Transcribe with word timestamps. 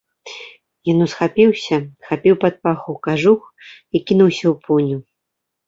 Ён 0.93 1.03
усхапіўся, 1.05 1.77
хапіў 2.09 2.35
пад 2.45 2.53
паху 2.65 2.97
кажух 3.07 3.41
і 3.47 3.97
кінуўся 4.09 4.43
ў 4.43 4.55
пуню. 4.67 4.97